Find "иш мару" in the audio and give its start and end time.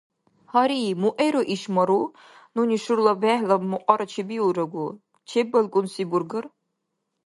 1.53-2.03